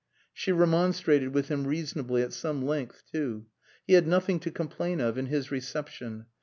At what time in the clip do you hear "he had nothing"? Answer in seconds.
3.85-4.39